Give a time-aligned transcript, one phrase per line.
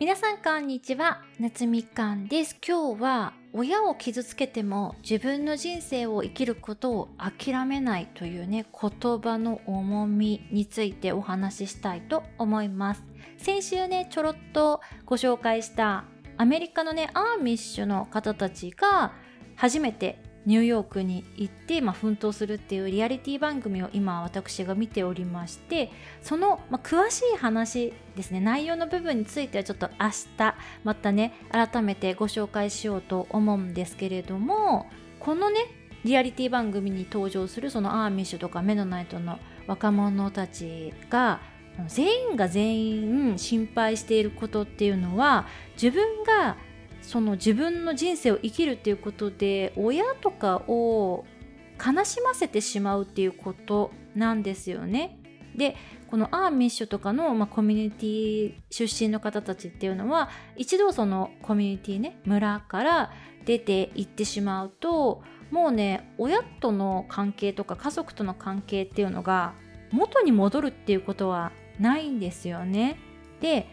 [0.00, 1.22] 皆さんこんにちは。
[1.38, 2.56] 夏みかんです。
[2.66, 13.04] 今日は親を傷つけても自分の人生を生きることを諦めないというね言葉の重みについてお話ししたいと思います。
[13.38, 16.06] 先週ねちょろっとご紹介した
[16.38, 19.12] アメリカのねアーミッシュの方たちが
[19.54, 25.90] 初めてニューヨークに行って、まあ、奮闘するっていうリアリティ番組を今私が見ておりまして
[26.22, 35.60] その、まあ、詳しい話ですね内容の部分についてはちょっと明日またね改めてご紹介しようと思うんですけれどもこのね
[36.04, 41.40] リアリティ番組に登場するそのアーミッシュとかメノナイトの若者たちが
[41.88, 46.56] 全員が全員心配していることっていうのは自分が
[47.06, 51.24] その自分の人生を生きるっていうことで親とかを
[51.78, 55.20] 悲しませてしまうっていうことなんですよね。
[55.54, 55.76] で
[56.08, 63.12] このアーミッシュとかの、まあ、コミュニティ出身の方たちっていうのは一度そのコミュニティね村から
[63.44, 69.54] 出て行ってしまうともうね親との関係とか家族との関係っていうのが
[69.92, 72.98] 元に戻るっていうことはないんですよね。
[73.40, 73.68] で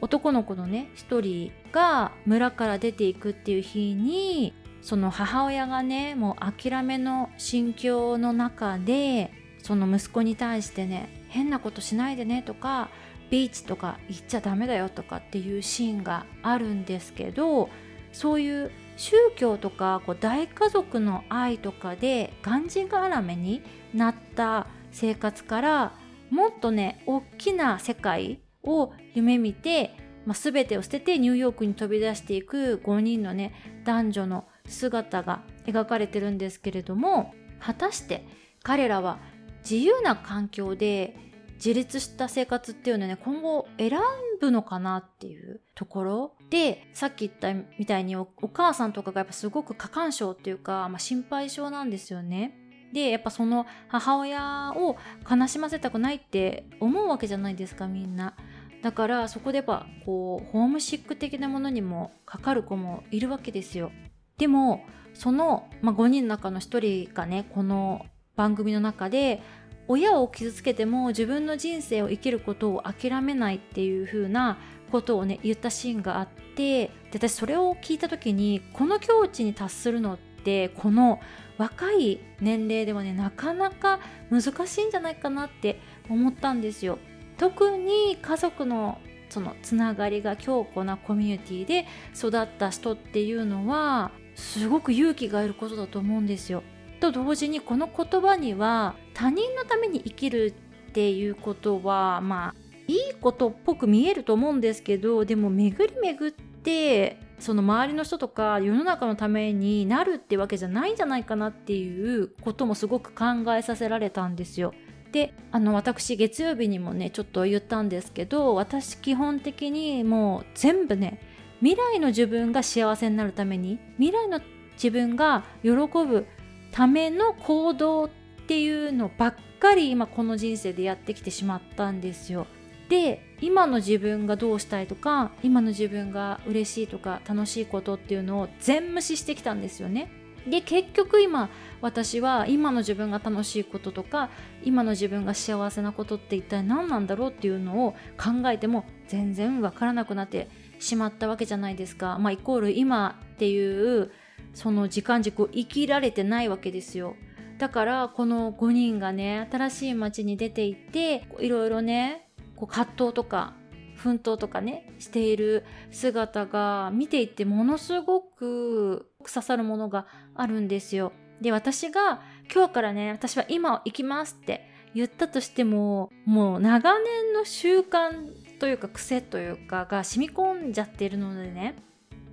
[0.00, 9.32] 男の子のね一人が村から出ていくっていう日にその母親がねもう諦めの心境の中で
[9.62, 12.90] その息子に対してね変なことしないでねとか
[13.30, 17.68] ビーチとか行っちゃダメだよとかっていうシーンがあるんですけど
[18.12, 23.62] そういう宗教とかこう大家族の愛とかでがんじがらめに
[23.94, 25.92] なった生活から
[26.30, 29.94] もっとね大きな世界を夢見て、
[30.26, 38.26] まあ、全てを捨ててニューヨークに飛び出していく5人のね男女の姿が描かれてるんですけれども果たして
[38.62, 39.18] 彼らは
[39.62, 41.16] 自由な環境で
[41.56, 43.98] 自立した生活っていうのはね今後選
[44.40, 52.54] ぶのかなっていうところでさっき言ったみたいにお母さんとかがやっぱすごく過干渉っていうか、まあ、心配性なんですよね。
[52.92, 54.96] でやっぱその母親を
[55.28, 58.34] 悲しませたくないって思うわけじゃないですかみんな。
[58.82, 63.90] だからそこでやっぱこうホームシック的なものにもかかる子もいるわけですよ。
[64.38, 64.84] でも
[65.14, 68.06] その、まあ、5人の中の1人がねこの
[68.36, 69.42] 番組の中で
[69.88, 74.58] 親を傷つけても自分の人生を生きることを諦めないっていう風な
[74.92, 81.20] ことをね言ったシーンがあって私それを聞いた時にこの境地に達するのってこの
[81.56, 83.98] 若い年齢ではねなかなか
[84.30, 86.98] 難しいんじゃないかなって思ったんですよ。
[87.38, 88.98] 特に家族の
[89.30, 96.62] そのつながりが強固なコミュニティで育った人っていうのはすごく勇気がいることだと思うんですよ。
[97.00, 100.54] と同時にこの言葉には他人のために生きる
[100.88, 102.54] っていうことはまあ
[102.88, 114.74] いいことっぽく見えると思うんですけどでも巡り巡ってその周りの人とか世の中のためになるってわけじゃないんじゃないかなっていうこともすごく考えさせられたんですよ。
[115.12, 121.20] であの私月曜日にもねちょっと言ったんですけど私基本的にもう全部ね
[121.60, 124.40] 未来の自分が幸せになるために未来の
[124.74, 126.26] 自分が喜ぶ
[126.70, 128.10] ための行動っ
[128.46, 132.46] ていうのばっかり今この人生でやってきてしまったんですよ。
[132.88, 140.10] で今の自分がどうしたいとか今の自分が嬉しいとか楽しいことっていうのを全無視してきたんですよね。
[140.48, 141.48] で結局今
[141.80, 144.30] 私は今の自分が楽しいこととか
[144.64, 150.48] 今の自分が幸せなことって一体何なんだろうっていうのを考えても全然わからなくなって
[150.78, 152.18] しまったわけじゃないですか。
[152.18, 154.10] まあイコール今っていう
[154.54, 157.16] その時間軸を生きられてないわけですよ。
[157.58, 163.54] だからこの5人がね新しい街に出て行っていろいろねこう葛藤とか
[163.98, 171.12] 奮闘とかねしている姿が見ていてものすごく刺さるものがあるんですよ。
[171.40, 172.22] で私が
[172.52, 181.76] 今日からね私は今行きますって言ったとしてももう長年の習慣というか癖というかが染み込んじゃってるのでね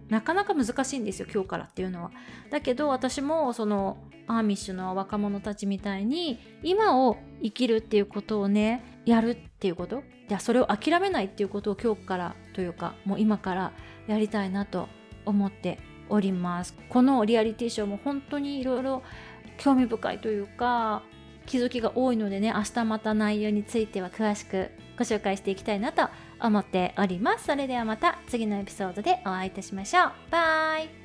[0.09, 2.11] なかなか難しいんですよ今日からっていうのは。
[2.51, 3.97] だけど私もその
[4.27, 10.03] アーミッシュの若者たちみたいに今を生きるっていうことをねやるっていうこと？
[10.27, 13.71] じゃあそれを諦めないっていうことを今日からというかもう今から
[14.07, 14.87] やりたいなと
[15.25, 15.79] 思って
[16.09, 16.75] おります。
[16.89, 19.03] このリアリティショーも本当にいろいろ
[19.57, 21.03] 興味深いというか
[21.45, 26.09] 気づきが多いのでね明日また内容については詳しくご紹介していきたいなと
[26.41, 27.45] 思っております。
[27.45, 30.11] それではまた次のエピソードでお会いいたしましょう。
[30.31, 31.04] バイ。